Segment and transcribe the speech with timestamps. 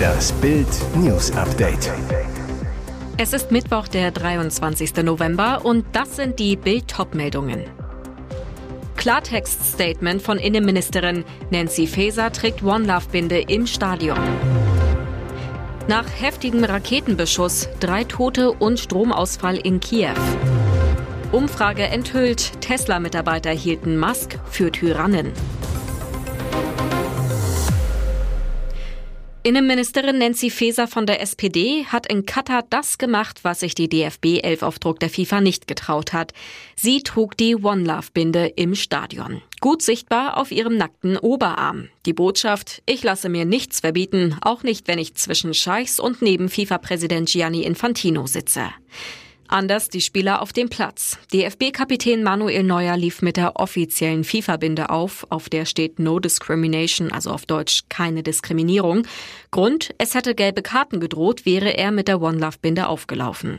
[0.00, 1.92] Das Bild News Update.
[3.16, 4.94] Es ist Mittwoch, der 23.
[5.02, 7.64] November und das sind die Bild-Top-Meldungen.
[8.96, 14.18] Klartext-Statement von Innenministerin Nancy Faeser trägt One Love Binde im Stadion.
[15.88, 20.14] Nach heftigem Raketenbeschuss drei Tote und Stromausfall in Kiew.
[21.32, 25.32] Umfrage enthüllt, Tesla-Mitarbeiter hielten Musk für Tyrannen.
[29.42, 34.40] Innenministerin Nancy Faeser von der SPD hat in Katar das gemacht, was sich die DFB
[34.42, 36.34] 11 auf Druck der FIFA nicht getraut hat.
[36.76, 39.40] Sie trug die One Love Binde im Stadion.
[39.60, 41.88] Gut sichtbar auf ihrem nackten Oberarm.
[42.04, 46.50] Die Botschaft, ich lasse mir nichts verbieten, auch nicht, wenn ich zwischen Scheichs und neben
[46.50, 48.64] FIFA-Präsident Gianni Infantino sitze.
[49.50, 51.18] Anders die Spieler auf dem Platz.
[51.32, 57.30] DFB-Kapitän Manuel Neuer lief mit der offiziellen FIFA-Binde auf, auf der steht No Discrimination, also
[57.30, 59.08] auf Deutsch keine Diskriminierung.
[59.50, 63.58] Grund, es hätte gelbe Karten gedroht, wäre er mit der One Love-Binde aufgelaufen.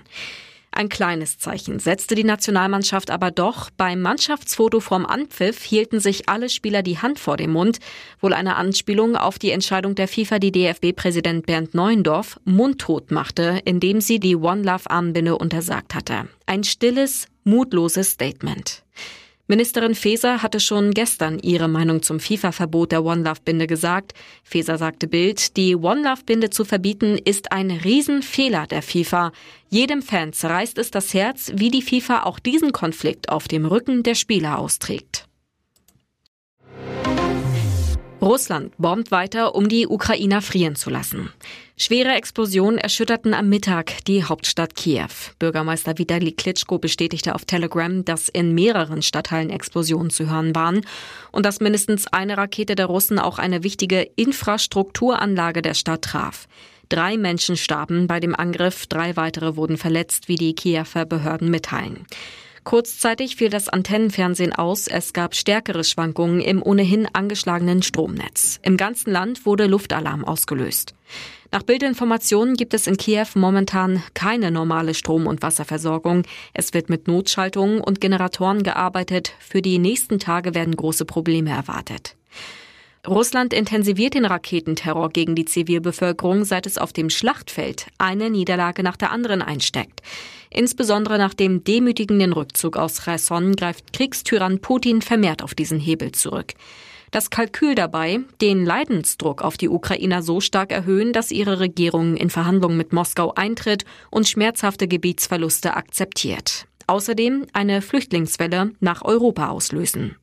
[0.74, 3.70] Ein kleines Zeichen setzte die Nationalmannschaft aber doch.
[3.76, 7.80] Beim Mannschaftsfoto vorm Anpfiff hielten sich alle Spieler die Hand vor dem Mund.
[8.22, 14.00] Wohl eine Anspielung auf die Entscheidung der FIFA, die DFB-Präsident Bernd Neuendorf mundtot machte, indem
[14.00, 16.30] sie die One Love Armbinde untersagt hatte.
[16.46, 18.84] Ein stilles, mutloses Statement.
[19.52, 24.14] Ministerin Faeser hatte schon gestern ihre Meinung zum FIFA-Verbot der One Love Binde gesagt.
[24.46, 29.34] Faeser sagte Bild, die One Love Binde zu verbieten ist ein Riesenfehler der FIFA.
[29.68, 34.04] Jedem Fan zerreißt es das Herz, wie die FIFA auch diesen Konflikt auf dem Rücken
[34.04, 35.28] der Spieler austrägt.
[38.22, 41.32] Russland bombt weiter, um die Ukrainer frieren zu lassen.
[41.76, 45.10] Schwere Explosionen erschütterten am Mittag die Hauptstadt Kiew.
[45.40, 50.82] Bürgermeister Vitali Klitschko bestätigte auf Telegram, dass in mehreren Stadtteilen Explosionen zu hören waren
[51.32, 56.48] und dass mindestens eine Rakete der Russen auch eine wichtige Infrastrukturanlage der Stadt traf.
[56.90, 62.06] Drei Menschen starben bei dem Angriff, drei weitere wurden verletzt, wie die Kiewer Behörden mitteilen.
[62.64, 64.88] Kurzzeitig fiel das Antennenfernsehen aus.
[64.88, 68.60] Es gab stärkere Schwankungen im ohnehin angeschlagenen Stromnetz.
[68.62, 70.94] Im ganzen Land wurde Luftalarm ausgelöst.
[71.52, 76.24] Nach Bildinformationen gibt es in Kiew momentan keine normale Strom- und Wasserversorgung.
[76.54, 79.34] Es wird mit Notschaltungen und Generatoren gearbeitet.
[79.40, 82.16] Für die nächsten Tage werden große Probleme erwartet.
[83.08, 88.96] Russland intensiviert den Raketenterror gegen die Zivilbevölkerung, seit es auf dem Schlachtfeld eine Niederlage nach
[88.96, 90.02] der anderen einsteckt.
[90.52, 96.54] Insbesondere nach dem demütigenden Rückzug aus Cherson greift Kriegstyrann Putin vermehrt auf diesen Hebel zurück.
[97.10, 102.30] Das Kalkül dabei, den Leidensdruck auf die Ukrainer so stark erhöhen, dass ihre Regierung in
[102.30, 106.68] Verhandlungen mit Moskau eintritt und schmerzhafte Gebietsverluste akzeptiert.
[106.88, 110.16] Außerdem eine Flüchtlingswelle nach Europa auslösen.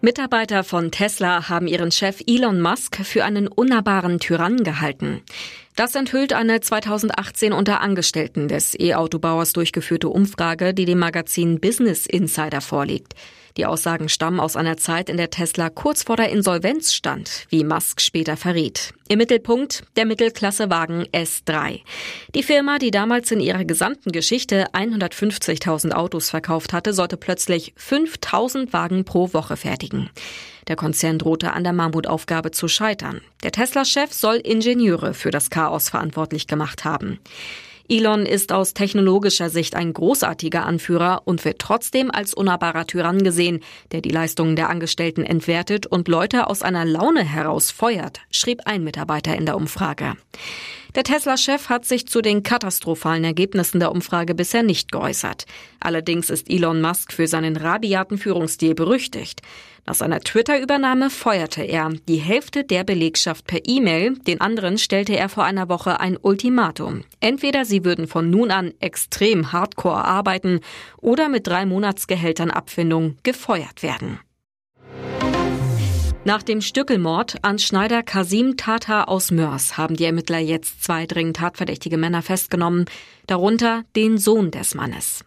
[0.00, 5.22] Mitarbeiter von Tesla haben ihren Chef Elon Musk für einen unnahbaren Tyrannen gehalten.
[5.74, 12.60] Das enthüllt eine 2018 unter Angestellten des E-Autobauers durchgeführte Umfrage, die dem Magazin Business Insider
[12.60, 13.14] vorliegt.
[13.58, 17.64] Die Aussagen stammen aus einer Zeit, in der Tesla kurz vor der Insolvenz stand, wie
[17.64, 18.94] Musk später verriet.
[19.08, 21.80] Im Mittelpunkt der Mittelklassewagen S3.
[22.36, 28.72] Die Firma, die damals in ihrer gesamten Geschichte 150.000 Autos verkauft hatte, sollte plötzlich 5.000
[28.72, 30.08] Wagen pro Woche fertigen.
[30.68, 33.22] Der Konzern drohte an der Mammutaufgabe zu scheitern.
[33.42, 37.18] Der Tesla-Chef soll Ingenieure für das Chaos verantwortlich gemacht haben.
[37.90, 43.60] Elon ist aus technologischer Sicht ein großartiger Anführer und wird trotzdem als unnahbarer Tyrann gesehen,
[43.92, 48.84] der die Leistungen der Angestellten entwertet und Leute aus einer Laune heraus feuert, schrieb ein
[48.84, 50.16] Mitarbeiter in der Umfrage.
[50.94, 55.44] Der Tesla-Chef hat sich zu den katastrophalen Ergebnissen der Umfrage bisher nicht geäußert.
[55.80, 59.42] Allerdings ist Elon Musk für seinen rabiaten Führungsstil berüchtigt.
[59.86, 65.28] Nach seiner Twitter-Übernahme feuerte er die Hälfte der Belegschaft per E-Mail, den anderen stellte er
[65.28, 67.04] vor einer Woche ein Ultimatum.
[67.20, 70.60] Entweder sie würden von nun an extrem hardcore arbeiten
[70.98, 74.20] oder mit drei Monatsgehältern Abfindung gefeuert werden.
[76.28, 81.38] Nach dem Stückelmord an Schneider Kasim Tata aus Mörs haben die Ermittler jetzt zwei dringend
[81.38, 82.84] tatverdächtige Männer festgenommen,
[83.26, 85.24] darunter den Sohn des Mannes.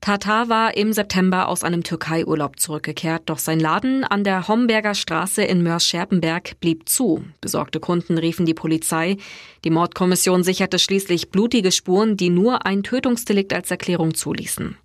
[0.00, 5.42] Tata war im September aus einem Türkei-Urlaub zurückgekehrt, doch sein Laden an der Homberger Straße
[5.42, 7.22] in Mörs-Scherpenberg blieb zu.
[7.42, 9.18] Besorgte Kunden riefen die Polizei.
[9.64, 14.78] Die Mordkommission sicherte schließlich blutige Spuren, die nur ein Tötungsdelikt als Erklärung zuließen.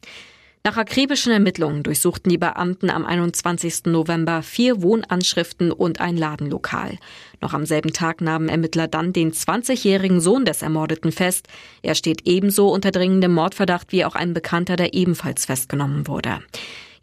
[0.66, 3.86] Nach akribischen Ermittlungen durchsuchten die Beamten am 21.
[3.86, 6.98] November vier Wohnanschriften und ein Ladenlokal.
[7.40, 11.50] Noch am selben Tag nahmen Ermittler dann den 20-jährigen Sohn des Ermordeten fest.
[11.84, 16.40] Er steht ebenso unter dringendem Mordverdacht wie auch ein Bekannter, der ebenfalls festgenommen wurde.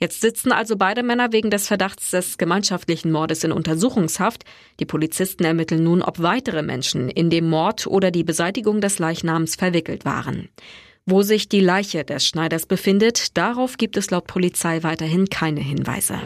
[0.01, 4.43] Jetzt sitzen also beide Männer wegen des Verdachts des gemeinschaftlichen Mordes in Untersuchungshaft.
[4.81, 9.55] Die Polizisten ermitteln nun, ob weitere Menschen in dem Mord oder die Beseitigung des Leichnams
[9.55, 10.49] verwickelt waren.
[11.05, 16.21] Wo sich die Leiche des Schneiders befindet, darauf gibt es laut Polizei weiterhin keine Hinweise.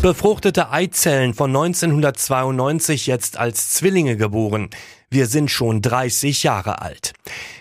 [0.00, 4.70] Befruchtete Eizellen von 1992 jetzt als Zwillinge geboren.
[5.10, 7.12] Wir sind schon 30 Jahre alt.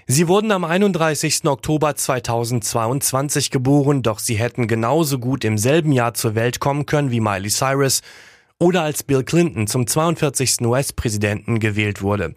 [0.05, 1.43] Sie wurden am 31.
[1.43, 7.11] Oktober 2022 geboren, doch sie hätten genauso gut im selben Jahr zur Welt kommen können
[7.11, 8.01] wie Miley Cyrus
[8.59, 10.61] oder als Bill Clinton zum 42.
[10.61, 12.33] US-Präsidenten gewählt wurde.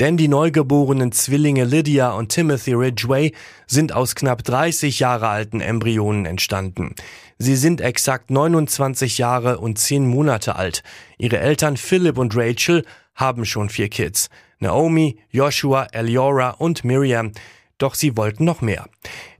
[0.00, 3.32] Denn die neugeborenen Zwillinge Lydia und Timothy Ridgway
[3.66, 6.94] sind aus knapp 30 Jahre alten Embryonen entstanden.
[7.38, 10.82] Sie sind exakt 29 Jahre und 10 Monate alt.
[11.18, 12.84] Ihre Eltern Philip und Rachel
[13.14, 14.28] haben schon vier Kids.
[14.58, 17.32] Naomi, Joshua, Eliora und Miriam.
[17.78, 18.86] Doch sie wollten noch mehr.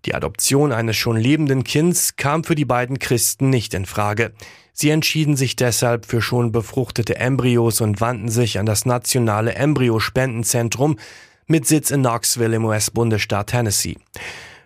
[0.06, 4.32] Die Adoption eines schon lebenden Kinds kam für die beiden Christen nicht in Frage.
[4.80, 10.98] Sie entschieden sich deshalb für schon befruchtete Embryos und wandten sich an das nationale Embryospendenzentrum
[11.46, 13.98] mit Sitz in Knoxville im US-Bundesstaat Tennessee.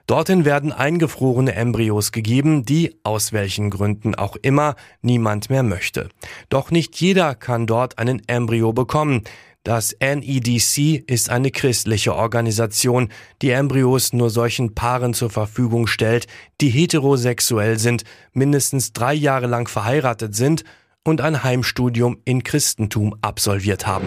[0.06, 6.10] Dorthin werden eingefrorene Embryos gegeben, die, aus welchen Gründen auch immer, niemand mehr möchte.
[6.48, 9.22] Doch nicht jeder kann dort einen Embryo bekommen.
[9.64, 13.08] Das NEDC ist eine christliche Organisation,
[13.40, 16.26] die Embryos nur solchen Paaren zur Verfügung stellt,
[16.60, 20.64] die heterosexuell sind, mindestens drei Jahre lang verheiratet sind
[21.02, 24.06] und ein Heimstudium in Christentum absolviert haben.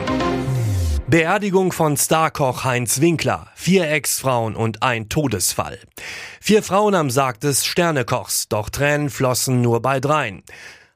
[1.08, 5.80] Beerdigung von Starkoch Heinz Winkler, vier Ex-Frauen und ein Todesfall.
[6.40, 10.44] Vier Frauen am Sarg des Sternekochs, doch Tränen flossen nur bei dreien.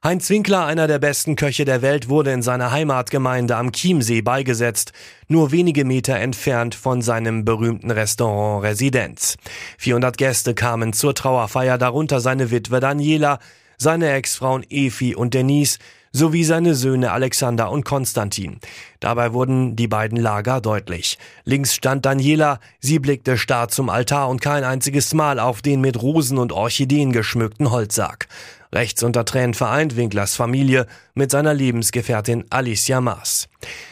[0.04, 4.94] Heinz Winkler, einer der besten Köche der Welt, wurde in seiner Heimatgemeinde am Chiemsee beigesetzt,
[5.28, 9.38] nur wenige Meter entfernt von seinem berühmten Restaurant Residenz.
[9.78, 13.38] 400 Gäste kamen zur Trauerfeier, darunter seine Witwe Daniela,
[13.78, 15.78] seine Ex-Frauen Efi und Denise,
[16.12, 18.60] sowie seine Söhne Alexander und Konstantin.
[19.00, 21.20] Dabei wurden die beiden Lager deutlich.
[21.46, 26.02] Links stand Daniela, sie blickte starr zum Altar und kein einziges Mal auf den mit
[26.02, 28.28] Rosen und Orchideen geschmückten Holzsarg.
[28.74, 33.50] Rechts unter Tränen vereint Winklers Familie mit seiner Lebensgefährtin Alicia Maas.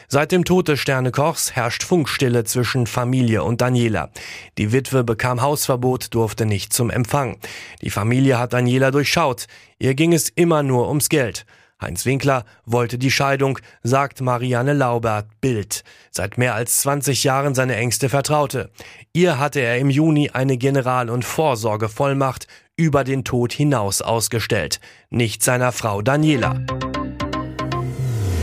[0.08, 4.10] Seit dem Tod des Sternekochs herrscht Funkstille zwischen Familie und Daniela.
[4.58, 7.38] Die Witwe bekam Hausverbot, durfte nicht zum Empfang.
[7.82, 9.48] Die Familie hat Daniela durchschaut.
[9.80, 11.46] Ihr ging es immer nur ums Geld.
[11.82, 15.84] Heinz Winkler wollte die Scheidung, sagt Marianne Laubert, Bild.
[16.12, 18.70] Seit mehr als 20 Jahren seine engste Vertraute.
[19.14, 24.80] Ihr hatte er im Juni eine General- und Vorsorgevollmacht über den Tod hinaus ausgestellt,
[25.10, 26.60] nicht seiner Frau Daniela.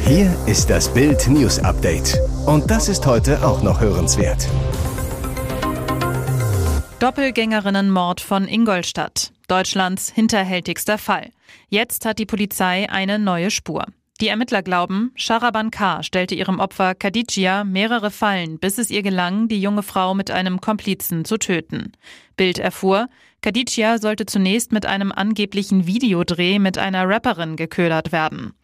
[0.06, 2.19] Hier ist das Bild News Update.
[2.47, 4.49] Und das ist heute auch noch hörenswert.
[7.00, 9.33] Doppelgängerinnenmord von Ingolstadt.
[9.49, 11.31] Deutschlands hinterhältigster Fall.
[11.69, 13.87] Jetzt hat die Polizei eine neue Spur.
[14.21, 16.03] Die Ermittler glauben, Sharaban K.
[16.03, 20.62] stellte ihrem Opfer Khadijia mehrere Fallen, bis es ihr gelang, die junge Frau mit einem
[20.62, 21.93] Komplizen zu töten.
[22.35, 23.09] Bild erfuhr,
[23.43, 28.55] Khadijia sollte zunächst mit einem angeblichen Videodreh mit einer Rapperin geködert werden.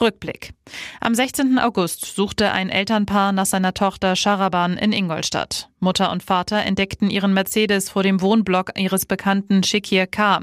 [0.00, 0.54] Rückblick.
[1.00, 1.58] Am 16.
[1.58, 5.68] August suchte ein Elternpaar nach seiner Tochter Sharaban in Ingolstadt.
[5.80, 10.40] Mutter und Vater entdeckten ihren Mercedes vor dem Wohnblock ihres Bekannten Shikir K.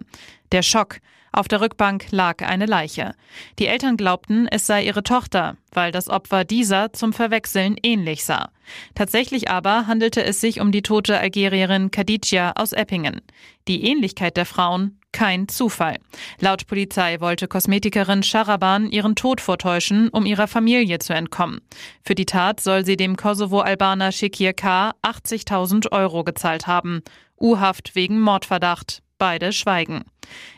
[0.51, 0.99] Der Schock.
[1.31, 3.13] Auf der Rückbank lag eine Leiche.
[3.59, 8.49] Die Eltern glaubten, es sei ihre Tochter, weil das Opfer dieser zum Verwechseln ähnlich sah.
[8.95, 13.21] Tatsächlich aber handelte es sich um die tote Algerierin Khadija aus Eppingen.
[13.67, 15.97] Die Ähnlichkeit der Frauen kein Zufall.
[16.39, 21.61] Laut Polizei wollte Kosmetikerin Sharaban ihren Tod vortäuschen, um ihrer Familie zu entkommen.
[22.03, 24.91] Für die Tat soll sie dem Kosovo-Albaner Shekir K.
[25.01, 27.01] 80.000 Euro gezahlt haben.
[27.39, 29.01] U-Haft wegen Mordverdacht.
[29.17, 30.05] Beide schweigen.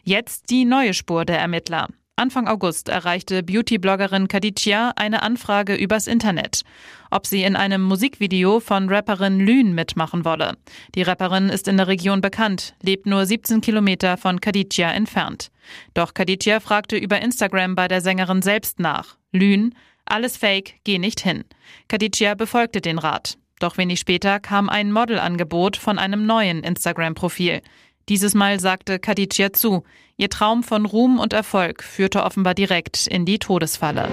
[0.04, 1.88] Jetzt die neue Spur der Ermittler.
[2.16, 6.62] Anfang August erreichte Beauty-Bloggerin Khadija eine Anfrage übers Internet,
[7.10, 10.58] ob sie in einem Musikvideo von Rapperin Lün mitmachen wolle.
[10.94, 15.52] Die Rapperin ist in der Region bekannt, lebt nur 17 Kilometer von Khadija entfernt.
[15.94, 19.18] Doch Khadija fragte über Instagram bei der Sängerin selbst nach.
[19.32, 19.74] Lün,
[20.06, 21.46] alles fake, geh nicht hin.
[21.88, 23.38] Khadija befolgte den Rat.
[23.62, 27.62] Doch wenig später kam ein Modelangebot von einem neuen Instagram-Profil.
[28.10, 29.84] Dieses Mal sagte Khadija zu.
[30.18, 34.10] Ihr Traum von Ruhm und Erfolg führte offenbar direkt in die Todesfalle.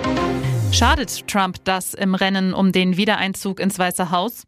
[0.73, 4.45] Schadet Trump das im Rennen um den Wiedereinzug ins Weiße Haus?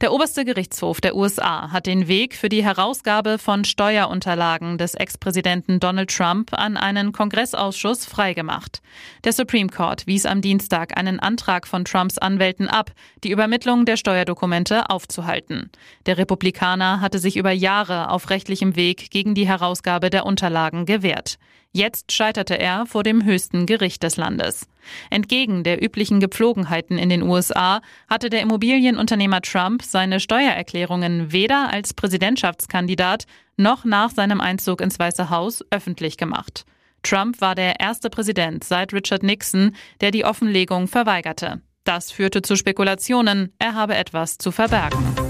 [0.00, 5.80] Der oberste Gerichtshof der USA hat den Weg für die Herausgabe von Steuerunterlagen des Ex-Präsidenten
[5.80, 8.80] Donald Trump an einen Kongressausschuss freigemacht.
[9.24, 12.92] Der Supreme Court wies am Dienstag einen Antrag von Trumps Anwälten ab,
[13.24, 15.68] die Übermittlung der Steuerdokumente aufzuhalten.
[16.06, 21.38] Der Republikaner hatte sich über Jahre auf rechtlichem Weg gegen die Herausgabe der Unterlagen gewehrt.
[21.72, 24.66] Jetzt scheiterte er vor dem höchsten Gericht des Landes.
[25.10, 31.94] Entgegen der üblichen Gepflogenheiten in den USA hatte der Immobilienunternehmer Trump seine Steuererklärungen weder als
[31.94, 33.24] Präsidentschaftskandidat
[33.56, 36.64] noch nach seinem Einzug ins Weiße Haus öffentlich gemacht.
[37.02, 41.62] Trump war der erste Präsident seit Richard Nixon, der die Offenlegung verweigerte.
[41.84, 45.27] Das führte zu Spekulationen, er habe etwas zu verbergen.